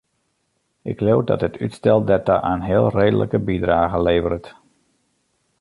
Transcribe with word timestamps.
Ik 0.91 0.99
leau 1.03 1.19
dat 1.29 1.39
dit 1.45 1.55
útstel 1.65 1.99
dêrta 2.09 2.35
in 2.51 2.61
heel 2.69 2.87
reedlike 2.97 3.39
bydrage 3.49 3.97
leveret. 4.07 4.47